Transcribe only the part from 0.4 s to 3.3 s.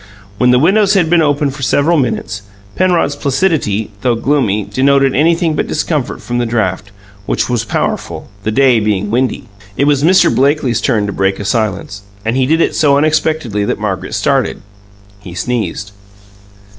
the windows had been open for several minutes, Penrod's